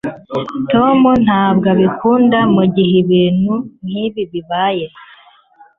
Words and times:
tom 0.71 0.99
ntabwo 1.25 1.65
abikunda 1.75 2.39
mugihe 2.55 2.95
ibintu 3.03 3.53
nkibi 3.85 4.21
bibaye 4.31 4.87